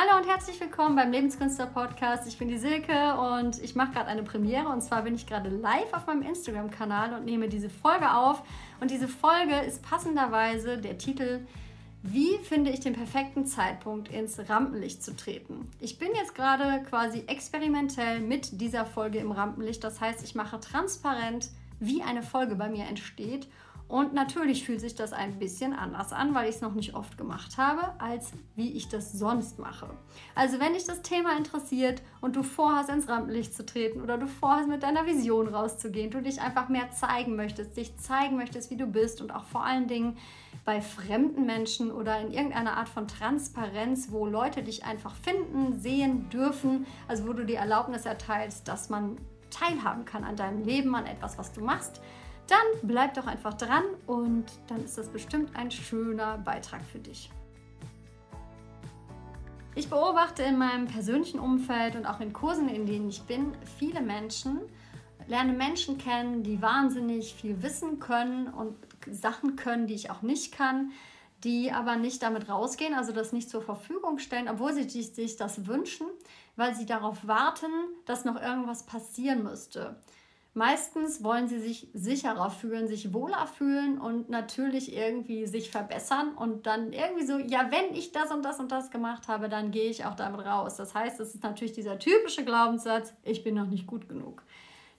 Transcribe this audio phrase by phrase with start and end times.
[0.00, 2.28] Hallo und herzlich willkommen beim Lebenskünstler Podcast.
[2.28, 5.48] Ich bin die Silke und ich mache gerade eine Premiere und zwar bin ich gerade
[5.48, 8.44] live auf meinem Instagram-Kanal und nehme diese Folge auf.
[8.80, 11.40] Und diese Folge ist passenderweise der Titel
[12.04, 15.68] Wie finde ich den perfekten Zeitpunkt ins Rampenlicht zu treten?
[15.80, 19.82] Ich bin jetzt gerade quasi experimentell mit dieser Folge im Rampenlicht.
[19.82, 21.48] Das heißt, ich mache transparent,
[21.80, 23.48] wie eine Folge bei mir entsteht
[23.88, 27.16] und natürlich fühlt sich das ein bisschen anders an, weil ich es noch nicht oft
[27.16, 29.88] gemacht habe, als wie ich das sonst mache.
[30.34, 34.26] Also wenn dich das Thema interessiert und du vorhast, ins Rampenlicht zu treten oder du
[34.26, 38.76] vorhast, mit deiner Vision rauszugehen, du dich einfach mehr zeigen möchtest, dich zeigen möchtest, wie
[38.76, 40.18] du bist und auch vor allen Dingen
[40.66, 46.28] bei fremden Menschen oder in irgendeiner Art von Transparenz, wo Leute dich einfach finden, sehen
[46.28, 49.16] dürfen, also wo du die Erlaubnis erteilst, dass man
[49.48, 52.02] teilhaben kann an deinem Leben, an etwas, was du machst,
[52.48, 57.30] dann bleib doch einfach dran und dann ist das bestimmt ein schöner Beitrag für dich.
[59.74, 64.00] Ich beobachte in meinem persönlichen Umfeld und auch in Kursen, in denen ich bin, viele
[64.00, 64.60] Menschen,
[65.28, 68.76] lerne Menschen kennen, die wahnsinnig viel wissen können und
[69.10, 70.90] Sachen können, die ich auch nicht kann,
[71.44, 75.66] die aber nicht damit rausgehen, also das nicht zur Verfügung stellen, obwohl sie sich das
[75.66, 76.06] wünschen,
[76.56, 77.70] weil sie darauf warten,
[78.06, 79.96] dass noch irgendwas passieren müsste.
[80.58, 86.66] Meistens wollen sie sich sicherer fühlen, sich wohler fühlen und natürlich irgendwie sich verbessern und
[86.66, 89.88] dann irgendwie so, ja, wenn ich das und das und das gemacht habe, dann gehe
[89.88, 90.74] ich auch damit raus.
[90.74, 94.42] Das heißt, es ist natürlich dieser typische Glaubenssatz, ich bin noch nicht gut genug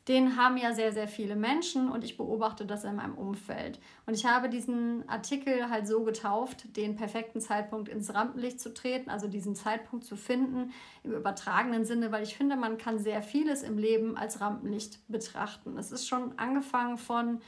[0.09, 3.79] den haben ja sehr, sehr viele Menschen und ich beobachte das in meinem Umfeld.
[4.07, 9.11] Und ich habe diesen Artikel halt so getauft, den perfekten Zeitpunkt ins Rampenlicht zu treten,
[9.11, 10.71] also diesen Zeitpunkt zu finden
[11.03, 15.77] im übertragenen Sinne, weil ich finde, man kann sehr vieles im Leben als Rampenlicht betrachten.
[15.77, 17.39] Es ist schon angefangen von,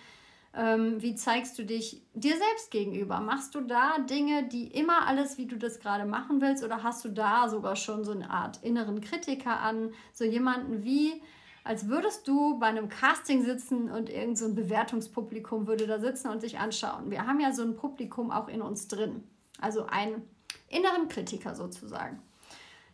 [0.54, 3.22] ähm, wie zeigst du dich dir selbst gegenüber?
[3.22, 7.04] Machst du da Dinge, die immer alles, wie du das gerade machen willst, oder hast
[7.06, 11.24] du da sogar schon so eine Art inneren Kritiker an, so jemanden wie
[11.64, 16.42] als würdest du bei einem Casting sitzen und irgend so Bewertungspublikum würde da sitzen und
[16.42, 17.12] sich anschauen.
[17.12, 19.24] Wir haben ja so ein Publikum auch in uns drin.
[19.60, 20.24] Also einen
[20.70, 22.20] inneren Kritiker sozusagen,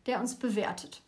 [0.05, 1.01] der uns bewertet.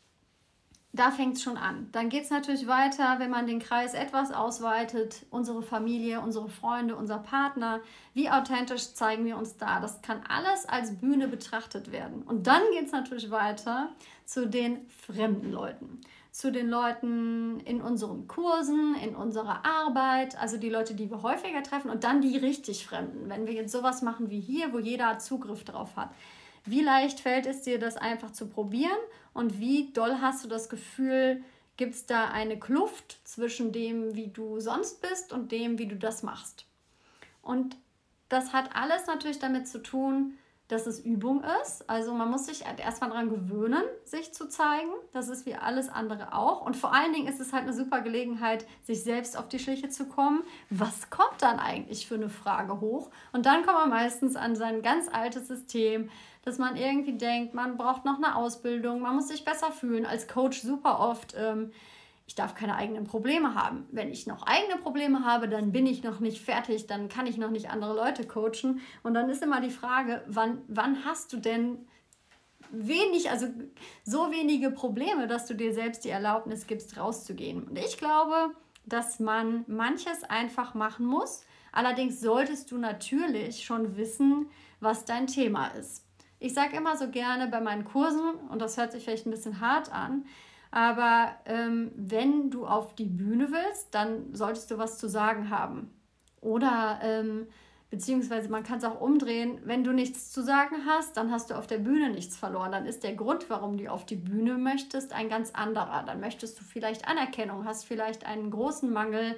[0.92, 1.88] Da fängt es schon an.
[1.92, 5.24] Dann geht es natürlich weiter, wenn man den Kreis etwas ausweitet.
[5.30, 7.82] Unsere Familie, unsere Freunde, unser Partner.
[8.16, 9.82] Wie authentisch zeigen wir uns da?
[9.82, 12.24] Das kann alles als Bühne betrachtet werden.
[12.24, 13.90] Und dann geht es natürlich weiter
[14.26, 20.70] zu den fremden Leuten zu den Leuten in unseren Kursen, in unserer Arbeit, also die
[20.70, 23.30] Leute, die wir häufiger treffen und dann die richtig Fremden.
[23.30, 26.12] Wenn wir jetzt sowas machen wie hier, wo jeder Zugriff drauf hat.
[26.66, 28.98] Wie leicht fällt es dir, das einfach zu probieren
[29.34, 31.44] und wie doll hast du das Gefühl,
[31.78, 35.96] gibt es da eine Kluft zwischen dem, wie du sonst bist und dem, wie du
[35.96, 36.66] das machst?
[37.42, 37.78] Und
[38.28, 40.38] das hat alles natürlich damit zu tun,
[40.70, 41.90] dass es Übung ist.
[41.90, 44.92] Also man muss sich halt erstmal daran gewöhnen, sich zu zeigen.
[45.12, 46.62] Das ist wie alles andere auch.
[46.62, 49.90] Und vor allen Dingen ist es halt eine super Gelegenheit, sich selbst auf die Schliche
[49.90, 50.44] zu kommen.
[50.70, 53.10] Was kommt dann eigentlich für eine Frage hoch?
[53.34, 56.12] Und dann kommt man meistens an sein ganz altes System,
[56.46, 60.06] dass man irgendwie denkt, man braucht noch eine Ausbildung, man muss sich besser fühlen.
[60.06, 61.34] Als Coach super oft.
[61.36, 61.72] Ähm,
[62.30, 63.88] ich darf keine eigenen Probleme haben.
[63.92, 67.38] Wenn ich noch eigene Probleme habe, dann bin ich noch nicht fertig, dann kann ich
[67.38, 68.82] noch nicht andere Leute coachen.
[69.02, 71.88] Und dann ist immer die Frage, wann, wann hast du denn
[72.70, 73.48] wenig, also
[74.04, 77.64] so wenige Probleme, dass du dir selbst die Erlaubnis gibst, rauszugehen.
[77.64, 78.52] Und ich glaube,
[78.86, 81.42] dass man manches einfach machen muss.
[81.72, 86.06] Allerdings solltest du natürlich schon wissen, was dein Thema ist.
[86.38, 89.60] Ich sage immer so gerne bei meinen Kursen, und das hört sich vielleicht ein bisschen
[89.60, 90.26] hart an,
[90.72, 95.90] aber ähm, wenn du auf die Bühne willst, dann solltest du was zu sagen haben.
[96.42, 97.48] Oder ähm,
[97.90, 101.56] beziehungsweise man kann es auch umdrehen, wenn du nichts zu sagen hast, dann hast du
[101.56, 102.72] auf der Bühne nichts verloren.
[102.72, 106.04] Dann ist der Grund, warum du auf die Bühne möchtest, ein ganz anderer.
[106.06, 109.38] Dann möchtest du vielleicht Anerkennung, hast vielleicht einen großen Mangel,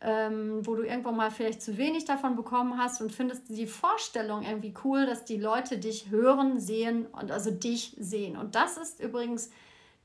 [0.00, 4.42] ähm, wo du irgendwann mal vielleicht zu wenig davon bekommen hast und findest die Vorstellung
[4.42, 8.36] irgendwie cool, dass die Leute dich hören, sehen und also dich sehen.
[8.36, 9.50] Und das ist übrigens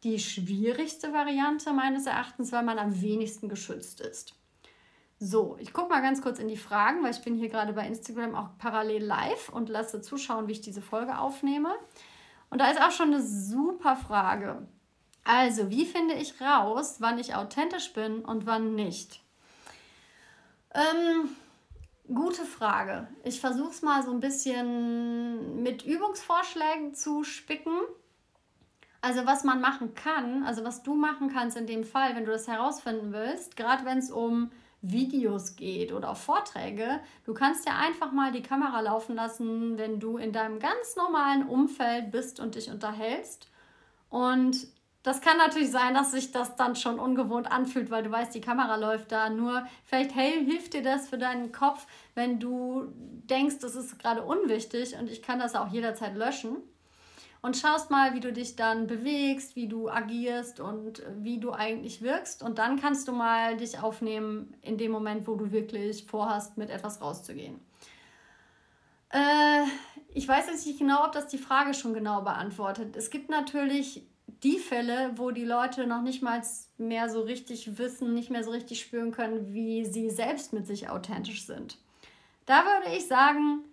[0.04, 4.36] die schwierigste Variante meines Erachtens, weil man am wenigsten geschützt ist.
[5.20, 7.88] So, ich gucke mal ganz kurz in die Fragen, weil ich bin hier gerade bei
[7.88, 11.74] Instagram auch parallel live und lasse zuschauen, wie ich diese Folge aufnehme.
[12.50, 14.68] Und da ist auch schon eine super Frage.
[15.24, 19.22] Also, wie finde ich raus, wann ich authentisch bin und wann nicht?
[20.74, 21.30] Ähm,
[22.14, 23.08] gute Frage.
[23.24, 27.78] Ich versuche es mal so ein bisschen mit Übungsvorschlägen zu spicken.
[29.04, 32.32] Also was man machen kann, also was du machen kannst in dem Fall, wenn du
[32.32, 34.50] das herausfinden willst, gerade wenn es um
[34.82, 37.02] Videos geht oder Vorträge.
[37.26, 41.46] Du kannst ja einfach mal die Kamera laufen lassen, wenn du in deinem ganz normalen
[41.50, 43.50] Umfeld bist und dich unterhältst.
[44.10, 44.68] Und
[45.04, 48.40] das kann natürlich sein, dass sich das dann schon ungewohnt anfühlt, weil du weißt, die
[48.40, 49.30] Kamera läuft da.
[49.30, 52.86] Nur vielleicht hey, hilft dir das für deinen Kopf, wenn du
[53.30, 56.56] denkst, das ist gerade unwichtig und ich kann das auch jederzeit löschen.
[57.44, 62.02] Und schaust mal, wie du dich dann bewegst, wie du agierst und wie du eigentlich
[62.02, 62.42] wirkst.
[62.42, 66.70] Und dann kannst du mal dich aufnehmen in dem Moment, wo du wirklich vorhast, mit
[66.70, 67.60] etwas rauszugehen.
[69.10, 69.66] Äh,
[70.14, 72.96] ich weiß jetzt nicht genau, ob das die Frage schon genau beantwortet.
[72.96, 74.08] Es gibt natürlich
[74.42, 76.42] die Fälle, wo die Leute noch nicht mal
[76.78, 80.88] mehr so richtig wissen, nicht mehr so richtig spüren können, wie sie selbst mit sich
[80.88, 81.78] authentisch sind.
[82.46, 83.66] Da würde ich sagen,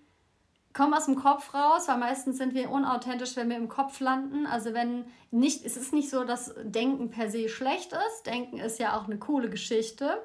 [0.73, 4.47] komm aus dem Kopf raus, weil meistens sind wir unauthentisch, wenn wir im Kopf landen.
[4.47, 8.27] Also wenn nicht, es ist nicht so, dass Denken per se schlecht ist.
[8.27, 10.23] Denken ist ja auch eine coole Geschichte.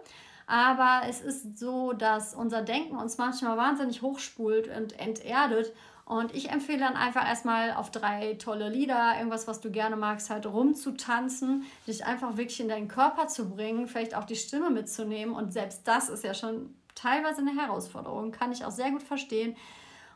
[0.48, 5.74] Aber es ist so, dass unser Denken uns manchmal wahnsinnig hochspult und enterdet
[6.06, 10.30] und ich empfehle dann einfach erstmal auf drei tolle Lieder, irgendwas, was du gerne magst,
[10.30, 15.34] halt rumzutanzen, dich einfach wirklich in deinen Körper zu bringen, vielleicht auch die Stimme mitzunehmen.
[15.34, 19.56] Und selbst das ist ja schon teilweise eine Herausforderung, kann ich auch sehr gut verstehen.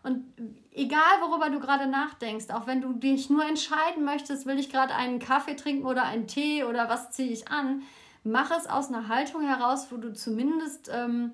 [0.04, 0.26] Und
[0.72, 4.96] egal, worüber du gerade nachdenkst, auch wenn du dich nur entscheiden möchtest, will ich gerade
[4.96, 7.84] einen Kaffee trinken oder einen Tee oder was ziehe ich an,
[8.24, 11.32] mach es aus einer Haltung heraus, wo du zumindest ähm,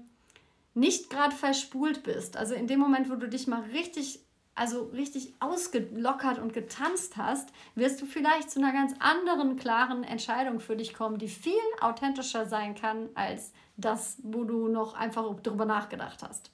[0.73, 2.37] nicht gerade verspult bist.
[2.37, 4.19] Also in dem Moment, wo du dich mal richtig
[4.55, 10.61] also richtig ausgelockert und getanzt hast, wirst du vielleicht zu einer ganz anderen, klaren Entscheidung
[10.61, 15.65] für dich kommen, die viel authentischer sein kann als das, wo du noch einfach drüber
[15.65, 16.51] nachgedacht hast.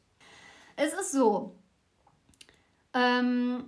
[0.76, 1.56] Es ist so,
[2.94, 3.66] ähm,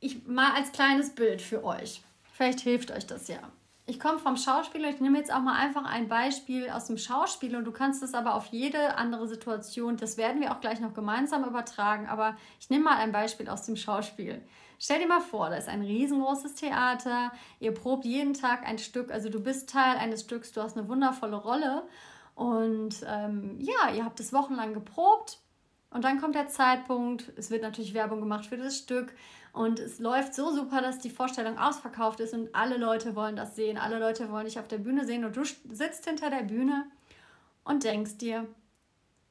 [0.00, 2.02] ich mal als kleines Bild für euch.
[2.32, 3.40] Vielleicht hilft euch das ja
[3.88, 6.98] ich komme vom Schauspiel und ich nehme jetzt auch mal einfach ein Beispiel aus dem
[6.98, 10.78] Schauspiel und du kannst es aber auf jede andere Situation, das werden wir auch gleich
[10.78, 14.42] noch gemeinsam übertragen, aber ich nehme mal ein Beispiel aus dem Schauspiel.
[14.78, 19.10] Stell dir mal vor, da ist ein riesengroßes Theater, ihr probt jeden Tag ein Stück,
[19.10, 21.82] also du bist Teil eines Stücks, du hast eine wundervolle Rolle
[22.34, 25.38] und ähm, ja, ihr habt es wochenlang geprobt
[25.90, 29.14] und dann kommt der Zeitpunkt, es wird natürlich Werbung gemacht für das Stück
[29.52, 33.56] und es läuft so super, dass die Vorstellung ausverkauft ist und alle Leute wollen das
[33.56, 33.78] sehen.
[33.78, 36.84] Alle Leute wollen dich auf der Bühne sehen und du sitzt hinter der Bühne
[37.64, 38.46] und denkst dir,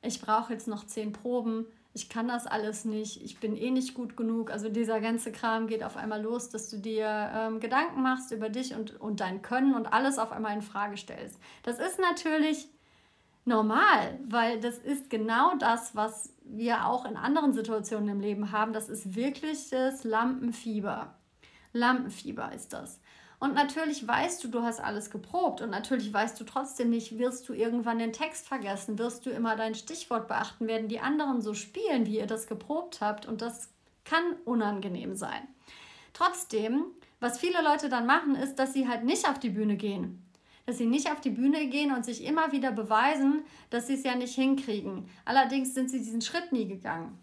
[0.02, 3.94] ich brauche jetzt noch zehn Proben, ich kann das alles nicht, ich bin eh nicht
[3.94, 4.52] gut genug.
[4.52, 8.50] Also dieser ganze Kram geht auf einmal los, dass du dir ähm, Gedanken machst über
[8.50, 11.40] dich und, und dein Können und alles auf einmal in Frage stellst.
[11.64, 12.68] Das ist natürlich
[13.48, 18.74] normal, weil das ist genau das, was wir auch in anderen Situationen im Leben haben.
[18.74, 21.16] Das ist wirkliches Lampenfieber.
[21.74, 23.00] Lampenfieber ist das.
[23.40, 27.48] Und natürlich weißt du, du hast alles geprobt und natürlich weißt du trotzdem nicht, wirst
[27.48, 31.54] du irgendwann den Text vergessen, wirst du immer dein Stichwort beachten, werden die anderen so
[31.54, 33.70] spielen, wie ihr das geprobt habt und das
[34.06, 35.48] kann unangenehm sein.
[36.14, 36.86] Trotzdem,
[37.20, 40.27] was viele Leute dann machen, ist, dass sie halt nicht auf die Bühne gehen
[40.68, 44.04] dass sie nicht auf die Bühne gehen und sich immer wieder beweisen, dass sie es
[44.04, 45.10] ja nicht hinkriegen.
[45.24, 47.18] Allerdings sind sie diesen Schritt nie gegangen.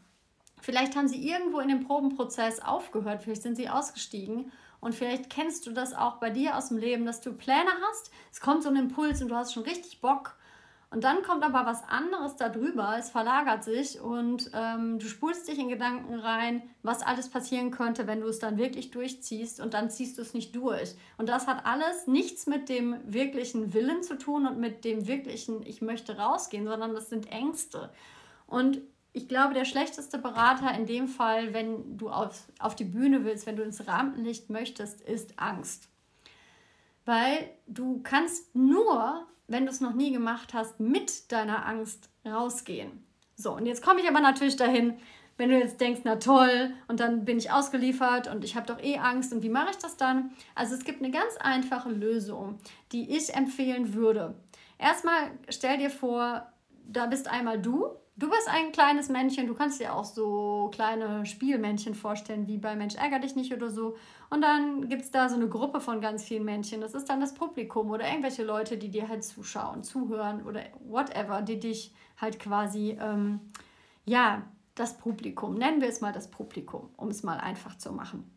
[0.63, 4.51] Vielleicht haben sie irgendwo in dem Probenprozess aufgehört, vielleicht sind sie ausgestiegen
[4.81, 8.11] und vielleicht kennst du das auch bei dir aus dem Leben, dass du Pläne hast,
[8.33, 10.39] es kommt so ein Impuls und du hast schon richtig Bock
[10.95, 15.59] und dann kommt aber was anderes darüber, es verlagert sich und ähm, du spulst dich
[15.59, 19.91] in Gedanken rein, was alles passieren könnte, wenn du es dann wirklich durchziehst und dann
[19.91, 20.95] ziehst du es nicht durch.
[21.19, 25.67] Und das hat alles nichts mit dem wirklichen Willen zu tun und mit dem wirklichen,
[25.67, 27.91] ich möchte rausgehen, sondern das sind Ängste.
[28.47, 28.81] Und
[29.13, 33.47] ich glaube, der schlechteste Berater in dem Fall, wenn du auf, auf die Bühne willst,
[33.47, 35.89] wenn du ins Rampenlicht möchtest, ist Angst.
[37.05, 43.07] Weil du kannst nur wenn du es noch nie gemacht hast, mit deiner Angst rausgehen.
[43.37, 44.95] So, und jetzt komme ich aber natürlich dahin,
[45.37, 48.83] wenn du jetzt denkst, na toll, und dann bin ich ausgeliefert und ich habe doch
[48.83, 50.33] eh Angst und wie mache ich das dann?
[50.57, 52.59] Also es gibt eine ganz einfache Lösung,
[52.91, 54.35] die ich empfehlen würde.
[54.77, 56.53] Erstmal stell dir vor,
[56.89, 61.27] da bist einmal du Du bist ein kleines Männchen, du kannst dir auch so kleine
[61.27, 63.97] Spielmännchen vorstellen, wie bei Mensch ärger dich nicht oder so.
[64.31, 66.81] Und dann gibt es da so eine Gruppe von ganz vielen Männchen.
[66.81, 71.43] Das ist dann das Publikum oder irgendwelche Leute, die dir halt zuschauen, zuhören oder whatever,
[71.43, 73.41] die dich halt quasi, ähm,
[74.05, 74.43] ja,
[74.77, 78.31] das Publikum, nennen wir es mal das Publikum, um es mal einfach zu machen.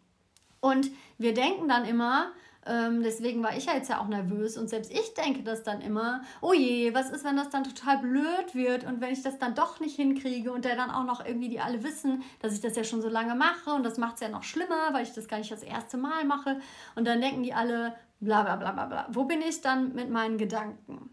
[0.59, 2.31] Und wir denken dann immer,
[2.67, 5.81] ähm, deswegen war ich ja jetzt ja auch nervös und selbst ich denke das dann
[5.81, 9.39] immer, oh je, was ist, wenn das dann total blöd wird und wenn ich das
[9.39, 12.61] dann doch nicht hinkriege und der dann auch noch irgendwie die alle wissen, dass ich
[12.61, 15.13] das ja schon so lange mache und das macht es ja noch schlimmer, weil ich
[15.13, 16.59] das gar nicht das erste Mal mache
[16.95, 19.07] und dann denken die alle, bla bla bla bla bla.
[19.11, 21.09] Wo bin ich dann mit meinen Gedanken?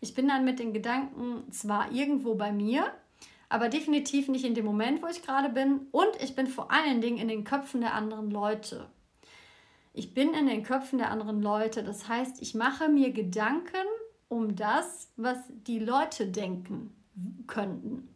[0.00, 2.84] Ich bin dann mit den Gedanken zwar irgendwo bei mir,
[3.48, 5.88] aber definitiv nicht in dem Moment, wo ich gerade bin.
[5.90, 8.86] Und ich bin vor allen Dingen in den Köpfen der anderen Leute.
[9.92, 11.82] Ich bin in den Köpfen der anderen Leute.
[11.82, 13.86] Das heißt, ich mache mir Gedanken
[14.28, 16.94] um das, was die Leute denken
[17.46, 18.08] könnten,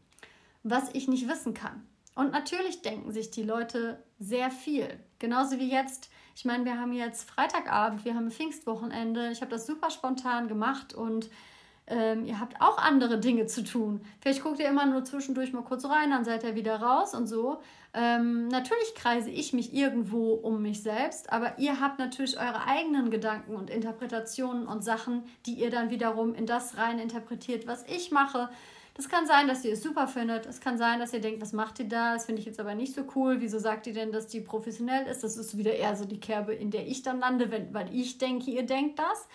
[0.63, 1.87] was ich nicht wissen kann.
[2.15, 4.89] Und natürlich denken sich die Leute sehr viel.
[5.19, 6.11] Genauso wie jetzt.
[6.37, 9.31] Ich meine, wir haben jetzt Freitagabend, wir haben Pfingstwochenende.
[9.31, 11.29] Ich habe das super spontan gemacht und
[11.87, 14.01] ähm, ihr habt auch andere Dinge zu tun.
[14.21, 17.27] Vielleicht guckt ihr immer nur zwischendurch mal kurz rein, dann seid ihr wieder raus und
[17.27, 17.61] so.
[17.93, 23.11] Ähm, natürlich kreise ich mich irgendwo um mich selbst, aber ihr habt natürlich eure eigenen
[23.11, 28.11] Gedanken und Interpretationen und Sachen, die ihr dann wiederum in das rein interpretiert, was ich
[28.11, 28.49] mache.
[28.95, 30.47] Das kann sein, dass ihr es super findet.
[30.47, 32.15] Es kann sein, dass ihr denkt, was macht ihr da?
[32.15, 33.41] Das finde ich jetzt aber nicht so cool.
[33.41, 35.25] Wieso sagt ihr denn, dass die professionell ist?
[35.25, 38.19] Das ist wieder eher so die Kerbe, in der ich dann lande, wenn, weil ich
[38.19, 39.29] denke, ihr denkt das.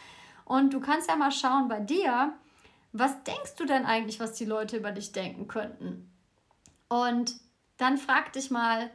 [0.49, 2.33] Und du kannst ja mal schauen bei dir,
[2.91, 6.11] was denkst du denn eigentlich, was die Leute über dich denken könnten?
[6.87, 7.35] Und
[7.77, 8.89] dann frag dich mal,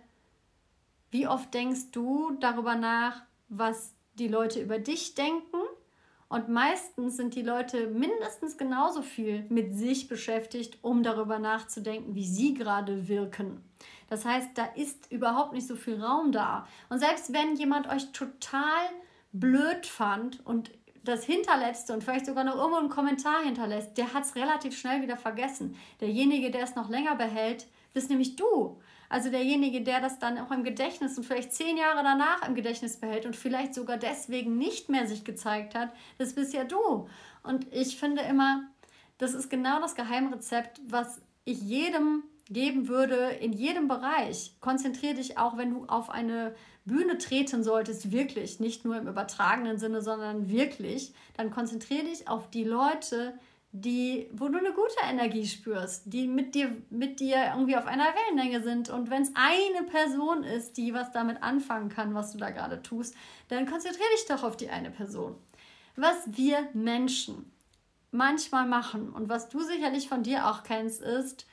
[1.13, 5.59] wie oft denkst du darüber nach, was die Leute über dich denken?
[6.29, 12.27] Und meistens sind die Leute mindestens genauso viel mit sich beschäftigt, um darüber nachzudenken, wie
[12.27, 13.63] sie gerade wirken.
[14.09, 16.67] Das heißt, da ist überhaupt nicht so viel Raum da.
[16.89, 18.89] Und selbst wenn jemand euch total
[19.31, 20.73] blöd fand und
[21.05, 25.03] das hinterletzte und vielleicht sogar noch irgendwo einen Kommentar hinterlässt, der hat es relativ schnell
[25.03, 25.77] wieder vergessen.
[26.01, 28.81] Derjenige, der es noch länger behält, bist nämlich du.
[29.09, 32.99] Also derjenige, der das dann auch im Gedächtnis und vielleicht zehn Jahre danach im Gedächtnis
[32.99, 37.09] behält und vielleicht sogar deswegen nicht mehr sich gezeigt hat, das bist ja du.
[37.43, 38.65] Und ich finde immer,
[39.19, 44.55] das ist genau das Geheimrezept, was ich jedem geben würde in jedem Bereich.
[44.61, 49.79] Konzentriere dich auch, wenn du auf eine Bühne treten solltest, wirklich, nicht nur im übertragenen
[49.79, 53.39] Sinne, sondern wirklich, dann konzentriere dich auf die Leute,
[53.77, 58.05] die, wo du eine gute Energie spürst, die mit dir, mit dir irgendwie auf einer
[58.05, 58.89] Wellenlänge sind.
[58.89, 62.83] Und wenn es eine Person ist, die was damit anfangen kann, was du da gerade
[62.83, 63.17] tust,
[63.49, 65.35] dann konzentriere dich doch auf die eine Person.
[65.97, 67.51] Was wir Menschen
[68.13, 71.47] manchmal machen und was du sicherlich von dir auch kennst, ist,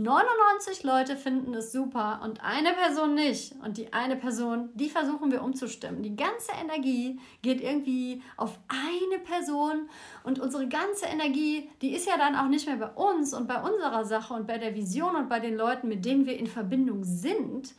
[0.00, 3.52] 99 Leute finden es super und eine Person nicht.
[3.64, 6.04] Und die eine Person, die versuchen wir umzustimmen.
[6.04, 9.88] Die ganze Energie geht irgendwie auf eine Person
[10.22, 13.60] und unsere ganze Energie, die ist ja dann auch nicht mehr bei uns und bei
[13.60, 17.02] unserer Sache und bei der Vision und bei den Leuten, mit denen wir in Verbindung
[17.02, 17.74] sind.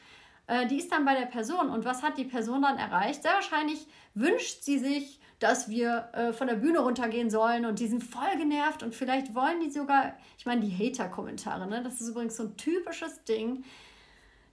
[0.50, 1.70] Äh, die ist dann bei der Person.
[1.70, 3.22] Und was hat die Person dann erreicht?
[3.22, 7.88] Sehr wahrscheinlich wünscht sie sich, dass wir äh, von der Bühne runtergehen sollen und die
[7.88, 11.82] sind voll genervt und vielleicht wollen die sogar, ich meine, die Hater-Kommentare, ne?
[11.82, 13.63] das ist übrigens so ein typisches Ding,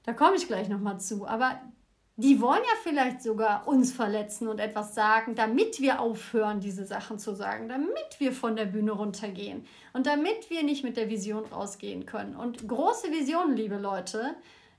[0.04, 1.60] da komme ich gleich nochmal zu, aber
[2.14, 7.18] die wollen ja vielleicht sogar uns verletzen und etwas sagen, damit wir aufhören, diese Sachen
[7.18, 11.46] zu sagen, damit wir von der Bühne runtergehen und damit wir nicht mit der Vision
[11.46, 12.36] rausgehen können.
[12.36, 14.36] Und große Visionen, liebe Leute,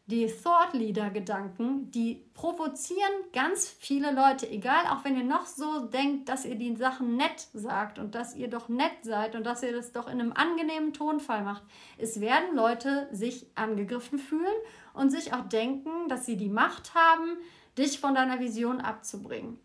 [0.07, 5.85] die Thought Leader Gedanken, die provozieren ganz viele Leute, egal, auch wenn ihr noch so
[5.87, 9.63] denkt, dass ihr die Sachen nett sagt und dass ihr doch nett seid und dass
[9.63, 11.63] ihr das doch in einem angenehmen Tonfall macht.
[11.97, 14.45] Es werden Leute sich angegriffen fühlen
[14.93, 17.37] und sich auch denken, dass sie die Macht haben,
[17.77, 19.59] dich von deiner Vision abzubringen.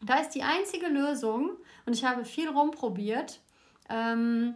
[0.00, 1.50] Da ist die einzige Lösung,
[1.86, 3.40] und ich habe viel rumprobiert,
[3.88, 4.54] ähm,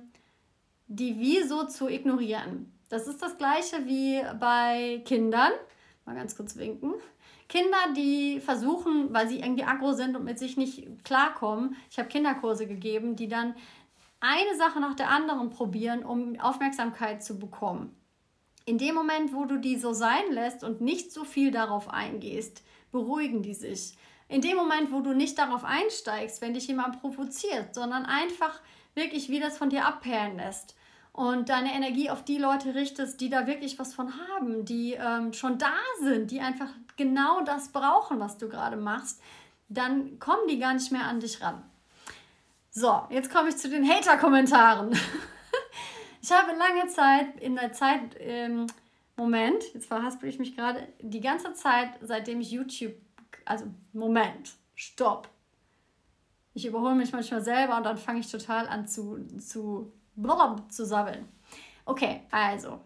[0.86, 2.72] die Wieso zu ignorieren.
[2.92, 5.52] Das ist das gleiche wie bei Kindern.
[6.04, 6.92] Mal ganz kurz winken.
[7.48, 11.74] Kinder, die versuchen, weil sie irgendwie aggro sind und mit sich nicht klarkommen.
[11.90, 13.54] Ich habe Kinderkurse gegeben, die dann
[14.20, 17.96] eine Sache nach der anderen probieren, um Aufmerksamkeit zu bekommen.
[18.66, 22.62] In dem Moment, wo du die so sein lässt und nicht so viel darauf eingehst,
[22.90, 23.96] beruhigen die sich.
[24.28, 28.60] In dem Moment, wo du nicht darauf einsteigst, wenn dich jemand provoziert, sondern einfach
[28.94, 30.76] wirklich wie das von dir abperlen lässt
[31.12, 35.32] und deine Energie auf die Leute richtest, die da wirklich was von haben, die ähm,
[35.32, 39.20] schon da sind, die einfach genau das brauchen, was du gerade machst,
[39.68, 41.62] dann kommen die gar nicht mehr an dich ran.
[42.70, 44.92] So, jetzt komme ich zu den Hater-Kommentaren.
[46.22, 48.66] ich habe lange Zeit in der Zeit, ähm,
[49.16, 52.94] Moment, jetzt verhaspel ich mich gerade, die ganze Zeit, seitdem ich YouTube,
[53.44, 55.28] also Moment, stopp.
[56.54, 60.84] Ich überhole mich manchmal selber und dann fange ich total an zu, zu blub zu
[60.84, 61.28] sabbeln.
[61.84, 62.80] Okay, also,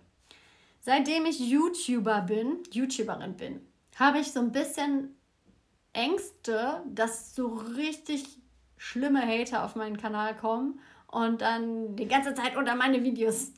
[0.80, 3.60] seitdem ich YouTuber bin, YouTuberin bin,
[3.98, 5.16] habe ich so ein bisschen
[5.92, 8.24] Ängste, dass so richtig
[8.76, 13.52] schlimme Hater auf meinen Kanal kommen und dann die ganze Zeit unter meine Videos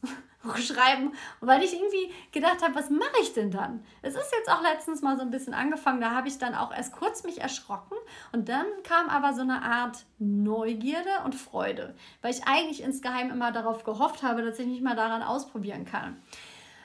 [0.58, 3.84] schreiben, weil ich irgendwie gedacht habe, was mache ich denn dann?
[4.02, 6.72] Es ist jetzt auch letztens mal so ein bisschen angefangen, da habe ich dann auch
[6.72, 7.96] erst kurz mich erschrocken
[8.32, 13.52] und dann kam aber so eine Art Neugierde und Freude, weil ich eigentlich insgeheim immer
[13.52, 16.22] darauf gehofft habe, dass ich mich mal daran ausprobieren kann.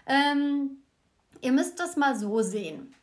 [0.06, 0.84] Ähm,
[1.42, 2.94] ihr müsst das mal so sehen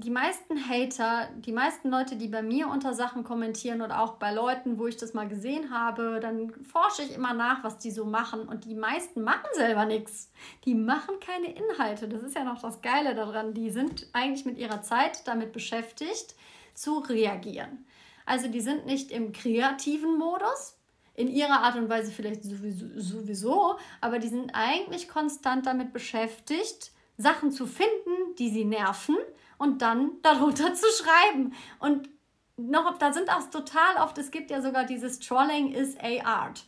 [0.00, 4.32] die meisten Hater, die meisten Leute, die bei mir unter Sachen kommentieren oder auch bei
[4.32, 8.04] Leuten, wo ich das mal gesehen habe, dann forsche ich immer nach, was die so
[8.04, 8.48] machen.
[8.48, 10.32] Und die meisten machen selber nichts.
[10.64, 12.08] Die machen keine Inhalte.
[12.08, 13.54] Das ist ja noch das Geile daran.
[13.54, 16.34] Die sind eigentlich mit ihrer Zeit damit beschäftigt,
[16.74, 17.84] zu reagieren.
[18.24, 20.78] Also die sind nicht im kreativen Modus,
[21.14, 26.92] in ihrer Art und Weise vielleicht sowieso, sowieso aber die sind eigentlich konstant damit beschäftigt,
[27.18, 29.16] Sachen zu finden, die sie nerven
[29.60, 31.54] und dann darunter zu schreiben.
[31.78, 32.08] Und
[32.56, 36.64] noch, da sind auch total oft, es gibt ja sogar dieses Trolling is a art.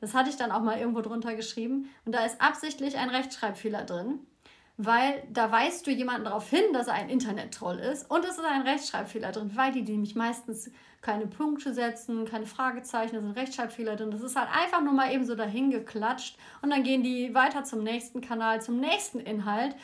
[0.00, 1.88] Das hatte ich dann auch mal irgendwo drunter geschrieben.
[2.04, 4.18] Und da ist absichtlich ein Rechtschreibfehler drin,
[4.76, 8.10] weil da weist du jemanden darauf hin, dass er ein Internet-Troll ist.
[8.10, 10.70] Und es ist ein Rechtschreibfehler drin, weil die nämlich meistens
[11.00, 14.10] keine Punkte setzen, keine Fragezeichen, da sind Rechtschreibfehler drin.
[14.10, 16.36] Das ist halt einfach nur mal eben so dahin geklatscht.
[16.60, 19.76] Und dann gehen die weiter zum nächsten Kanal, zum nächsten Inhalt.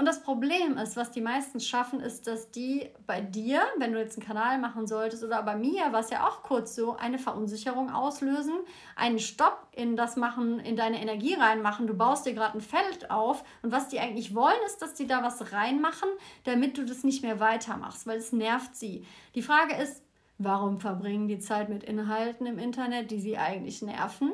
[0.00, 3.98] Und das Problem ist, was die meisten schaffen, ist, dass die bei dir, wenn du
[3.98, 7.90] jetzt einen Kanal machen solltest, oder bei mir, was ja auch kurz so, eine Verunsicherung
[7.90, 8.54] auslösen,
[8.96, 11.86] einen Stopp in das Machen, in deine Energie reinmachen.
[11.86, 15.06] Du baust dir gerade ein Feld auf und was die eigentlich wollen, ist, dass die
[15.06, 16.08] da was reinmachen,
[16.44, 19.04] damit du das nicht mehr weitermachst, weil es nervt sie.
[19.34, 20.02] Die Frage ist,
[20.38, 24.32] warum verbringen die Zeit mit Inhalten im Internet, die sie eigentlich nerven?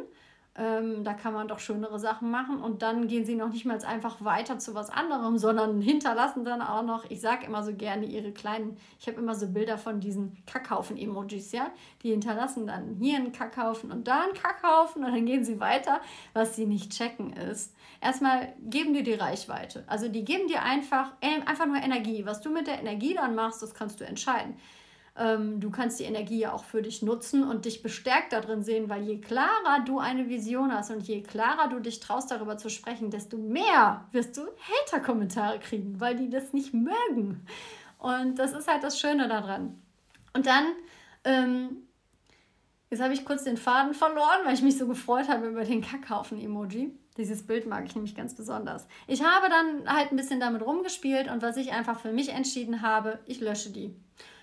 [0.59, 2.61] Ähm, da kann man doch schönere Sachen machen.
[2.61, 6.63] Und dann gehen sie noch nicht mal einfach weiter zu was anderem, sondern hinterlassen dann
[6.63, 10.01] auch noch, ich sage immer so gerne, ihre kleinen, ich habe immer so Bilder von
[10.01, 11.71] diesen Kackhaufen-Emojis, ja.
[12.03, 16.01] Die hinterlassen dann hier einen Kackhaufen und da einen Kackhaufen und dann gehen sie weiter.
[16.33, 19.85] Was sie nicht checken ist, erstmal geben dir die Reichweite.
[19.87, 22.25] Also die geben dir einfach, äh, einfach nur Energie.
[22.25, 24.57] Was du mit der Energie dann machst, das kannst du entscheiden.
[25.19, 28.91] Ähm, du kannst die Energie ja auch für dich nutzen und dich bestärkt darin sehen,
[28.91, 32.69] weil je klarer du eine Vision hast und je klarer du dich traust, darüber zu
[32.69, 37.47] sprechen, desto mehr wirst du Hater-Kommentare kriegen, weil die das nicht mögen.
[37.99, 39.81] Und das ist halt das Schöne daran.
[40.35, 40.67] Und dann,
[41.25, 41.79] ähm,
[42.91, 45.81] jetzt habe ich kurz den Faden verloren, weil ich mich so gefreut habe über den
[45.81, 46.93] Kackhaufen-Emoji.
[47.17, 48.87] Dieses Bild mag ich nämlich ganz besonders.
[49.07, 52.83] Ich habe dann halt ein bisschen damit rumgespielt und was ich einfach für mich entschieden
[52.83, 53.97] habe, ich lösche die.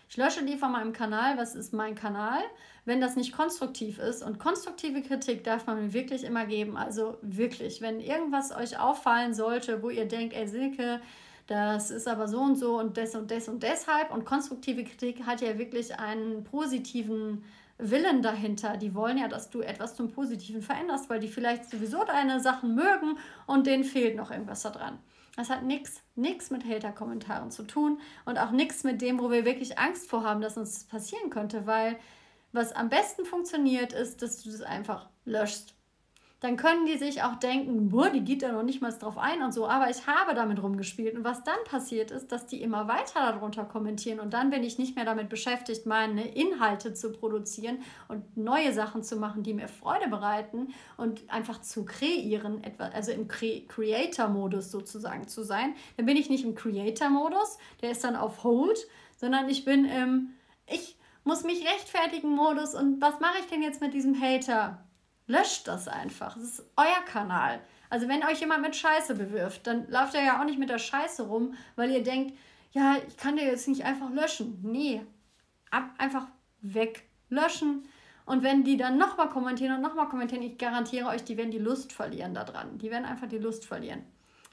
[0.09, 1.37] Ich lösche die von meinem Kanal.
[1.37, 2.41] Was ist mein Kanal?
[2.85, 6.77] Wenn das nicht konstruktiv ist und konstruktive Kritik darf man mir wirklich immer geben.
[6.77, 11.01] Also wirklich, wenn irgendwas euch auffallen sollte, wo ihr denkt, ey Silke,
[11.47, 14.11] das ist aber so und so und das und das und deshalb.
[14.11, 17.43] Und konstruktive Kritik hat ja wirklich einen positiven
[17.77, 18.77] Willen dahinter.
[18.77, 22.75] Die wollen ja, dass du etwas zum Positiven veränderst, weil die vielleicht sowieso deine Sachen
[22.75, 24.99] mögen und denen fehlt noch irgendwas daran.
[25.35, 29.45] Das hat nichts, nichts mit Hater-Kommentaren zu tun und auch nichts mit dem, wo wir
[29.45, 31.97] wirklich Angst vor haben, dass uns das passieren könnte, weil
[32.51, 35.75] was am besten funktioniert, ist, dass du das einfach löschst
[36.43, 39.41] dann können die sich auch denken, boah, die geht da noch nicht mal drauf ein
[39.41, 41.15] und so, aber ich habe damit rumgespielt.
[41.15, 44.77] Und was dann passiert ist, dass die immer weiter darunter kommentieren und dann bin ich
[44.77, 47.77] nicht mehr damit beschäftigt, meine Inhalte zu produzieren
[48.09, 53.29] und neue Sachen zu machen, die mir Freude bereiten und einfach zu kreieren, also im
[53.29, 55.75] Creator-Modus sozusagen zu sein.
[55.95, 60.33] Dann bin ich nicht im Creator-Modus, der ist dann auf Hold, sondern ich bin im,
[60.67, 64.83] ich muss mich rechtfertigen Modus und was mache ich denn jetzt mit diesem Hater?
[65.27, 66.35] Löscht das einfach.
[66.35, 67.61] Das ist euer Kanal.
[67.89, 70.79] Also wenn euch jemand mit Scheiße bewirft, dann lauft er ja auch nicht mit der
[70.79, 72.37] Scheiße rum, weil ihr denkt,
[72.71, 74.59] ja, ich kann dir jetzt nicht einfach löschen.
[74.63, 75.05] Nee,
[75.69, 76.27] ab, einfach
[76.61, 77.03] weg.
[77.29, 77.87] Löschen.
[78.25, 81.59] Und wenn die dann nochmal kommentieren und nochmal kommentieren, ich garantiere euch, die werden die
[81.59, 82.77] Lust verlieren daran.
[82.77, 84.03] Die werden einfach die Lust verlieren.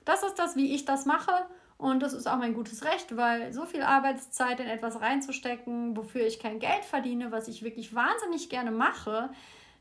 [0.04, 1.33] Das ist das, wie ich das mache.
[1.78, 6.26] Und das ist auch mein gutes Recht, weil so viel Arbeitszeit in etwas reinzustecken, wofür
[6.26, 9.30] ich kein Geld verdiene, was ich wirklich wahnsinnig gerne mache,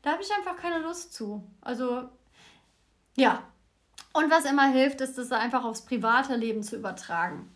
[0.02, 1.44] da habe ich einfach keine Lust zu.
[1.60, 2.08] Also,
[3.16, 3.42] ja.
[4.12, 7.48] Und was immer hilft, ist, das einfach aufs private Leben zu übertragen.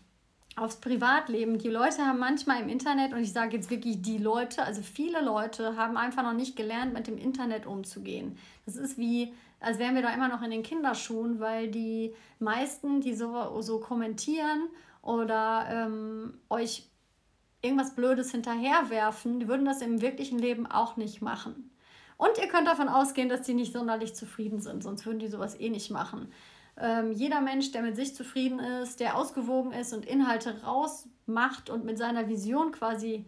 [0.55, 1.57] Aufs Privatleben.
[1.57, 5.21] Die Leute haben manchmal im Internet, und ich sage jetzt wirklich die Leute, also viele
[5.21, 8.37] Leute haben einfach noch nicht gelernt, mit dem Internet umzugehen.
[8.65, 13.01] Das ist wie, als wären wir da immer noch in den Kinderschuhen, weil die meisten,
[13.01, 14.69] die so, so kommentieren
[15.01, 16.89] oder ähm, euch
[17.61, 21.71] irgendwas Blödes hinterherwerfen, die würden das im wirklichen Leben auch nicht machen.
[22.17, 25.59] Und ihr könnt davon ausgehen, dass die nicht sonderlich zufrieden sind, sonst würden die sowas
[25.59, 26.31] eh nicht machen.
[26.77, 31.85] Ähm, jeder Mensch, der mit sich zufrieden ist, der ausgewogen ist und Inhalte rausmacht und
[31.85, 33.25] mit seiner Vision quasi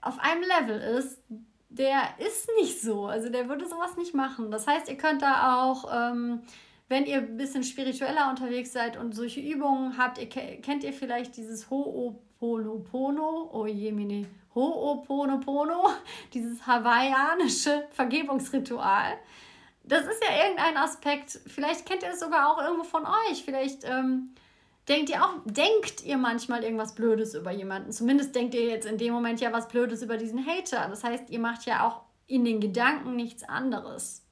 [0.00, 1.20] auf einem Level ist,
[1.68, 3.06] der ist nicht so.
[3.06, 4.50] Also der würde sowas nicht machen.
[4.50, 6.42] Das heißt, ihr könnt da auch, ähm,
[6.88, 11.36] wenn ihr ein bisschen spiritueller unterwegs seid und solche Übungen habt, ihr, kennt ihr vielleicht
[11.36, 15.90] dieses Ho'oponopono, oh je, mini, Ho'oponopono,
[16.34, 19.18] dieses hawaiianische Vergebungsritual.
[19.82, 23.84] Das ist ja irgendein Aspekt, vielleicht kennt ihr es sogar auch irgendwo von euch, vielleicht
[23.84, 24.34] ähm,
[24.88, 27.92] denkt ihr auch, denkt ihr manchmal irgendwas Blödes über jemanden.
[27.92, 30.88] Zumindest denkt ihr jetzt in dem Moment ja was Blödes über diesen Hater.
[30.88, 34.22] Das heißt, ihr macht ja auch in den Gedanken nichts anderes.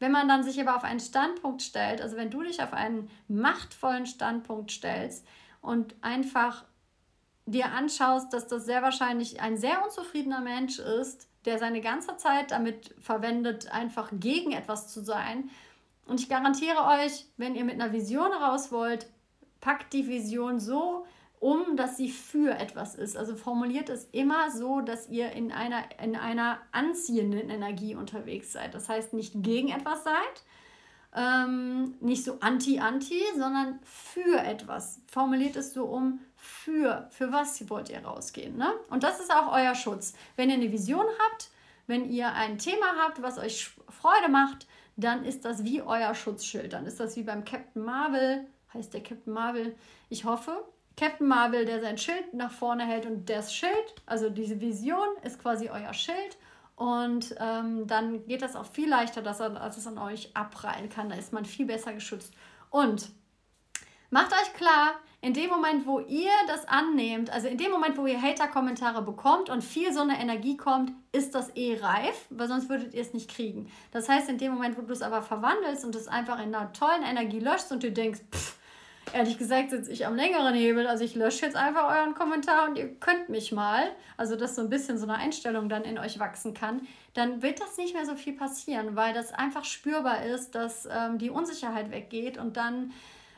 [0.00, 3.10] Wenn man dann sich aber auf einen Standpunkt stellt, also wenn du dich auf einen
[3.26, 5.26] machtvollen Standpunkt stellst
[5.60, 6.64] und einfach
[7.50, 12.50] dir anschaust, dass das sehr wahrscheinlich ein sehr unzufriedener Mensch ist, der seine ganze Zeit
[12.50, 15.50] damit verwendet, einfach gegen etwas zu sein.
[16.06, 19.06] Und ich garantiere euch, wenn ihr mit einer Vision raus wollt,
[19.60, 21.06] packt die Vision so
[21.40, 23.16] um, dass sie für etwas ist.
[23.16, 28.74] Also formuliert es immer so, dass ihr in einer, in einer anziehenden Energie unterwegs seid.
[28.74, 30.42] Das heißt, nicht gegen etwas seid,
[31.18, 35.00] ähm, nicht so anti-anti, sondern für etwas.
[35.10, 38.56] Formuliert es so um, für, für was wollt ihr rausgehen.
[38.56, 38.72] Ne?
[38.88, 40.14] Und das ist auch euer Schutz.
[40.36, 41.50] Wenn ihr eine Vision habt,
[41.88, 46.72] wenn ihr ein Thema habt, was euch Freude macht, dann ist das wie euer Schutzschild.
[46.72, 49.74] Dann ist das wie beim Captain Marvel, heißt der Captain Marvel,
[50.10, 50.64] ich hoffe,
[50.96, 55.40] Captain Marvel, der sein Schild nach vorne hält und das Schild, also diese Vision, ist
[55.40, 56.36] quasi euer Schild.
[56.78, 60.88] Und ähm, dann geht das auch viel leichter, dass er, als es an euch abprallen
[60.88, 61.08] kann.
[61.08, 62.32] Da ist man viel besser geschützt.
[62.70, 63.10] Und
[64.10, 68.06] macht euch klar, in dem Moment, wo ihr das annehmt, also in dem Moment, wo
[68.06, 72.68] ihr Hater-Kommentare bekommt und viel so eine Energie kommt, ist das eh reif, weil sonst
[72.68, 73.68] würdet ihr es nicht kriegen.
[73.90, 76.72] Das heißt, in dem Moment, wo du es aber verwandelst und es einfach in einer
[76.72, 78.57] tollen Energie löschst und du denkst, pff,
[79.12, 80.86] ehrlich gesagt sitze ich am längeren Hebel.
[80.86, 83.90] Also ich lösche jetzt einfach euren Kommentar und ihr könnt mich mal.
[84.16, 86.86] Also dass so ein bisschen so eine Einstellung dann in euch wachsen kann.
[87.14, 91.18] Dann wird das nicht mehr so viel passieren, weil das einfach spürbar ist, dass ähm,
[91.18, 92.92] die Unsicherheit weggeht und dann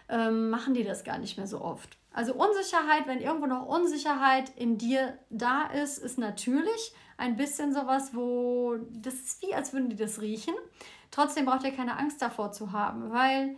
[0.09, 1.97] ähm, machen die das gar nicht mehr so oft.
[2.13, 8.15] Also Unsicherheit, wenn irgendwo noch Unsicherheit in dir da ist, ist natürlich ein bisschen sowas,
[8.15, 10.55] wo das ist wie, als würden die das riechen.
[11.11, 13.57] Trotzdem braucht ihr keine Angst davor zu haben, weil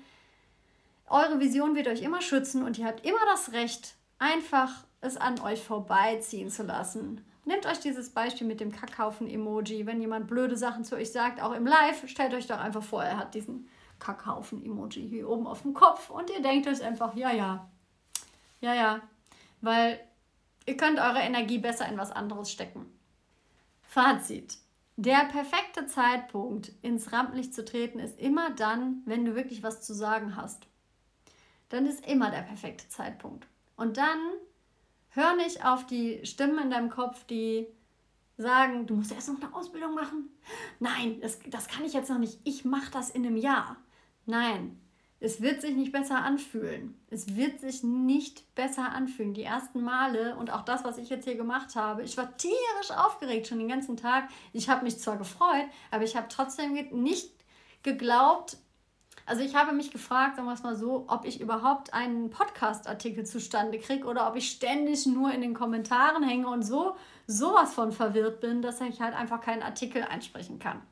[1.12, 5.38] eure Vision wird euch immer schützen und ihr habt immer das Recht, einfach es an
[5.40, 7.24] euch vorbeiziehen zu lassen.
[7.44, 9.84] Nehmt euch dieses Beispiel mit dem Kackhaufen-Emoji.
[9.84, 13.02] Wenn jemand blöde Sachen zu euch sagt, auch im Live, stellt euch doch einfach vor,
[13.02, 17.32] er hat diesen Kackhaufen-Emoji hier oben auf dem Kopf und ihr denkt euch einfach, ja,
[17.32, 17.68] ja,
[18.60, 19.00] ja, ja,
[19.60, 20.00] weil
[20.66, 22.86] ihr könnt eure Energie besser in was anderes stecken.
[23.82, 24.58] Fazit.
[24.96, 29.94] Der perfekte Zeitpunkt, ins Rampenlicht zu treten, ist immer dann, wenn du wirklich was zu
[29.94, 30.68] sagen hast
[31.72, 33.46] dann ist immer der perfekte Zeitpunkt.
[33.76, 34.18] Und dann
[35.10, 37.66] hör nicht auf die Stimmen in deinem Kopf, die
[38.36, 40.28] sagen, du musst erst noch eine Ausbildung machen.
[40.80, 42.38] Nein, das, das kann ich jetzt noch nicht.
[42.44, 43.76] Ich mache das in einem Jahr.
[44.26, 44.78] Nein,
[45.20, 47.00] es wird sich nicht besser anfühlen.
[47.08, 49.34] Es wird sich nicht besser anfühlen.
[49.34, 52.90] Die ersten Male und auch das, was ich jetzt hier gemacht habe, ich war tierisch
[52.94, 54.28] aufgeregt schon den ganzen Tag.
[54.52, 57.30] Ich habe mich zwar gefreut, aber ich habe trotzdem nicht
[57.82, 58.58] geglaubt,
[59.26, 63.24] also ich habe mich gefragt, sagen wir es mal so, ob ich überhaupt einen Podcast-Artikel
[63.24, 67.92] zustande kriege oder ob ich ständig nur in den Kommentaren hänge und so sowas von
[67.92, 70.82] verwirrt bin, dass ich halt einfach keinen Artikel einsprechen kann.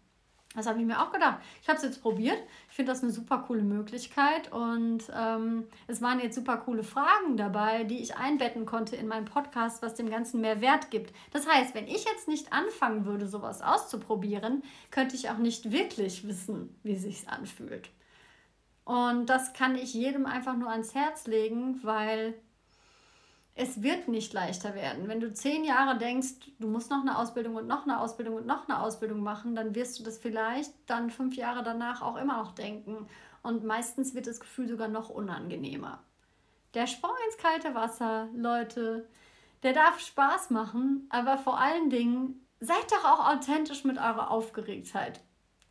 [0.56, 1.38] Das habe ich mir auch gedacht.
[1.62, 2.38] Ich habe es jetzt probiert.
[2.68, 7.36] Ich finde das eine super coole Möglichkeit und ähm, es waren jetzt super coole Fragen
[7.36, 11.14] dabei, die ich einbetten konnte in meinen Podcast, was dem Ganzen mehr Wert gibt.
[11.30, 16.26] Das heißt, wenn ich jetzt nicht anfangen würde, sowas auszuprobieren, könnte ich auch nicht wirklich
[16.26, 17.90] wissen, wie sich anfühlt.
[18.90, 22.34] Und das kann ich jedem einfach nur ans Herz legen, weil
[23.54, 25.06] es wird nicht leichter werden.
[25.06, 28.46] Wenn du zehn Jahre denkst, du musst noch eine Ausbildung und noch eine Ausbildung und
[28.46, 32.38] noch eine Ausbildung machen, dann wirst du das vielleicht dann fünf Jahre danach auch immer
[32.38, 33.06] noch denken.
[33.44, 36.02] Und meistens wird das Gefühl sogar noch unangenehmer.
[36.74, 39.08] Der Sprung ins kalte Wasser, Leute,
[39.62, 45.20] der darf Spaß machen, aber vor allen Dingen seid doch auch authentisch mit eurer Aufgeregtheit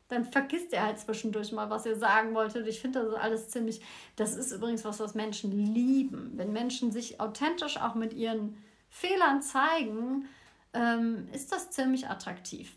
[0.10, 2.68] dann vergisst ihr halt zwischendurch mal, was ihr sagen wolltet.
[2.68, 3.82] Ich finde das alles ziemlich,
[4.16, 6.32] das ist übrigens was, was Menschen lieben.
[6.36, 8.58] Wenn Menschen sich authentisch auch mit ihren
[8.90, 10.28] Fehlern zeigen,
[10.74, 12.76] ähm, ist das ziemlich attraktiv.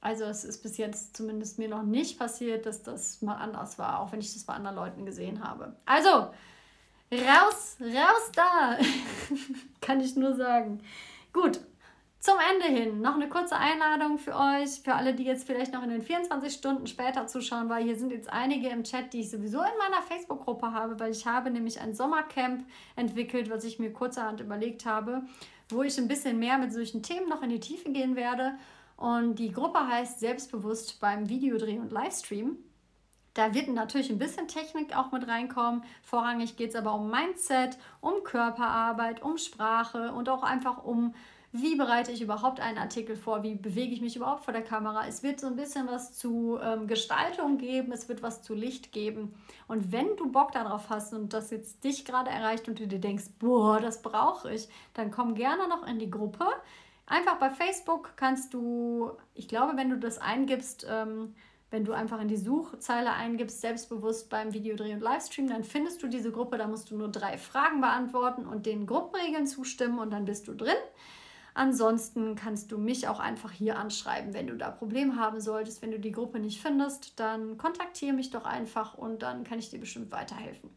[0.00, 4.00] Also es ist bis jetzt zumindest mir noch nicht passiert, dass das mal anders war,
[4.00, 5.76] auch wenn ich das bei anderen Leuten gesehen habe.
[5.86, 6.30] Also,
[7.12, 8.78] raus, raus da,
[9.80, 10.80] kann ich nur sagen.
[11.32, 11.60] Gut,
[12.20, 15.84] zum Ende hin noch eine kurze Einladung für euch, für alle, die jetzt vielleicht noch
[15.84, 19.30] in den 24 Stunden später zuschauen, weil hier sind jetzt einige im Chat, die ich
[19.30, 22.64] sowieso in meiner Facebook-Gruppe habe, weil ich habe nämlich ein Sommercamp
[22.96, 25.22] entwickelt, was ich mir kurzerhand überlegt habe,
[25.68, 28.54] wo ich ein bisschen mehr mit solchen Themen noch in die Tiefe gehen werde.
[28.96, 32.56] Und die Gruppe heißt Selbstbewusst beim Videodreh und Livestream.
[33.34, 35.84] Da wird natürlich ein bisschen Technik auch mit reinkommen.
[36.02, 41.14] Vorrangig geht es aber um Mindset, um Körperarbeit, um Sprache und auch einfach um
[41.52, 45.06] wie bereite ich überhaupt einen Artikel vor, wie bewege ich mich überhaupt vor der Kamera.
[45.06, 48.92] Es wird so ein bisschen was zu ähm, Gestaltung geben, es wird was zu Licht
[48.92, 49.34] geben.
[49.66, 52.98] Und wenn du Bock darauf hast und das jetzt dich gerade erreicht und du dir
[53.00, 56.46] denkst, boah, das brauche ich, dann komm gerne noch in die Gruppe.
[57.06, 61.34] Einfach bei Facebook kannst du, ich glaube, wenn du das eingibst, ähm,
[61.70, 66.08] wenn du einfach in die Suchzeile eingibst, selbstbewusst beim Videodreh und Livestream, dann findest du
[66.08, 66.58] diese Gruppe.
[66.58, 70.54] Da musst du nur drei Fragen beantworten und den Gruppenregeln zustimmen und dann bist du
[70.54, 70.76] drin.
[71.58, 75.82] Ansonsten kannst du mich auch einfach hier anschreiben, wenn du da Probleme haben solltest.
[75.82, 79.68] Wenn du die Gruppe nicht findest, dann kontaktiere mich doch einfach und dann kann ich
[79.68, 80.70] dir bestimmt weiterhelfen.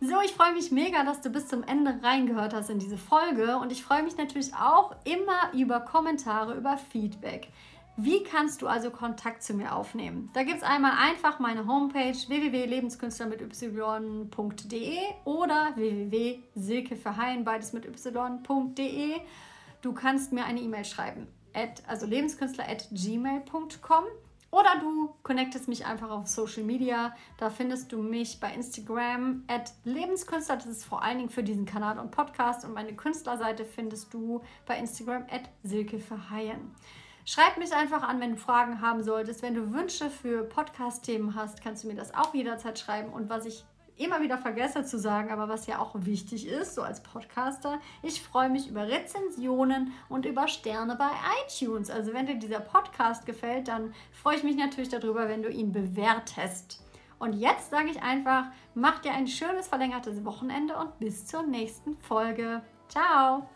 [0.00, 3.56] So, ich freue mich mega, dass du bis zum Ende reingehört hast in diese Folge
[3.56, 7.48] und ich freue mich natürlich auch immer über Kommentare, über Feedback.
[7.96, 10.30] Wie kannst du also Kontakt zu mir aufnehmen?
[10.34, 19.20] Da gibt es einmal einfach meine Homepage www.lebenskünstler mit y.de oder www.silkeverheyen, beides mit y.de
[19.80, 24.04] Du kannst mir eine E-Mail schreiben, at, also lebenskünstler.gmail.com
[24.52, 27.14] oder du connectest mich einfach auf Social Media.
[27.38, 30.56] Da findest du mich bei Instagram at Lebenskünstler.
[30.56, 32.64] Das ist vor allen Dingen für diesen Kanal und Podcast.
[32.64, 36.74] Und meine Künstlerseite findest du bei Instagram at Silke Verheyen.
[37.24, 39.42] Schreib mich einfach an, wenn du Fragen haben solltest.
[39.42, 43.12] Wenn du Wünsche für Podcast-Themen hast, kannst du mir das auch jederzeit schreiben.
[43.12, 43.64] Und was ich
[44.00, 48.22] immer wieder vergesse zu sagen, aber was ja auch wichtig ist, so als Podcaster, ich
[48.22, 51.10] freue mich über Rezensionen und über Sterne bei
[51.44, 51.90] iTunes.
[51.90, 55.72] Also wenn dir dieser Podcast gefällt, dann freue ich mich natürlich darüber, wenn du ihn
[55.72, 56.82] bewertest.
[57.18, 61.96] Und jetzt sage ich einfach, mach dir ein schönes verlängertes Wochenende und bis zur nächsten
[61.98, 62.62] Folge.
[62.88, 63.46] Ciao!